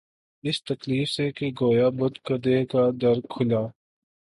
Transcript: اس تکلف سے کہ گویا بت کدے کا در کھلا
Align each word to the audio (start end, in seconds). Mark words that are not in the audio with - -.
اس 0.43 0.57
تکلف 0.63 1.07
سے 1.09 1.25
کہ 1.31 1.47
گویا 1.61 1.87
بت 1.97 2.15
کدے 2.25 2.57
کا 2.71 2.83
در 3.01 3.17
کھلا 3.31 3.63